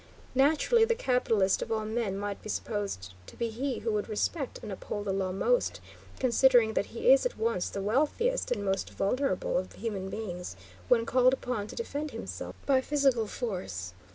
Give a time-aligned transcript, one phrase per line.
[0.33, 4.59] Naturally the capitalist, of all men, might be supposed to be he who would respect
[4.63, 5.79] and uphold the law most,
[6.17, 10.55] considering that he is at once the wealthiest and most vulnerable of human beings,
[10.89, 13.93] when called upon to defend himself by physical force.